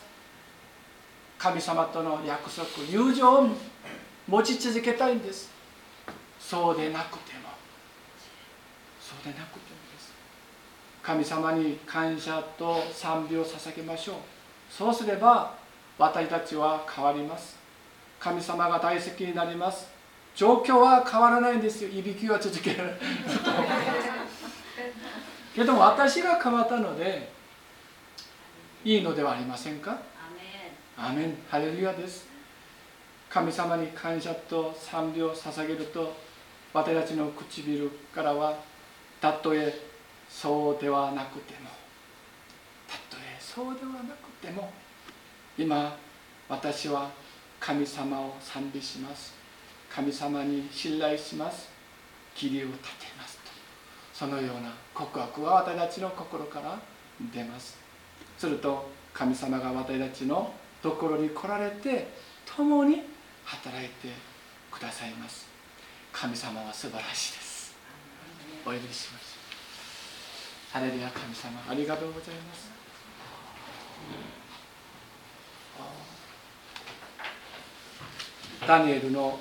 [1.38, 3.48] 神様との約束友情を
[4.26, 5.50] 持ち続けたいんです。
[6.40, 7.50] そうでなくても。
[9.00, 9.67] そうでなくても
[11.08, 14.16] 神様に感謝と賛美を捧げましょう。
[14.68, 15.54] そうすれば
[15.96, 17.56] 私たちは変わります。
[18.20, 19.88] 神様が大好きになります。
[20.34, 21.88] 状況は変わらないんですよ。
[21.88, 22.92] いびきは続ける。
[25.56, 27.32] けども私が変わったので
[28.84, 29.96] いいのではありませんか？
[30.98, 31.38] アメン。
[31.50, 32.26] ハレルヤです。
[33.30, 36.14] 神様に感謝と賛美を捧げると
[36.74, 38.58] 私たちの唇からは
[39.22, 39.87] たとえ
[40.28, 41.70] そうではなくても。
[42.86, 44.72] たとえそうではなくても
[45.58, 45.96] 今
[46.48, 47.10] 私は
[47.60, 49.34] 神様を賛美します。
[49.90, 51.68] 神様に信頼します。
[52.34, 53.50] 義理を立てますと。
[54.14, 56.78] そのような告白は私たちの心から
[57.32, 57.76] 出ます。
[58.38, 62.08] すると神様が私たちのところに来られて
[62.56, 63.02] 共に
[63.44, 64.08] 働いて
[64.70, 65.46] くださいます。
[66.12, 67.76] 神様は素晴らしいです。
[68.64, 69.27] お祈りします。
[70.72, 71.60] ハレルヤ神様。
[71.70, 72.70] ありがとうございます。
[78.66, 79.38] ダニエルの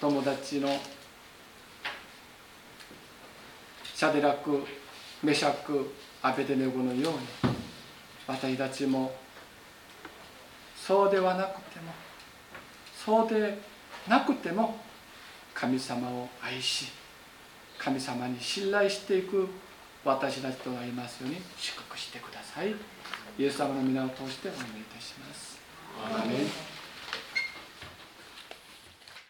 [0.00, 0.68] 友達の
[3.94, 4.64] シャデラク
[5.22, 5.92] メシャク
[6.22, 7.18] アベデネゴのように
[8.26, 9.12] 私たちも
[10.74, 11.92] そうではなくても
[12.96, 13.58] そうで
[14.08, 14.76] なくても
[15.54, 16.88] 神様を愛し
[17.78, 19.48] 神様に信頼していく
[20.04, 22.74] 私たちとなりますように祝福してください
[23.38, 25.60] イエス様の皆を通してお願いいたします。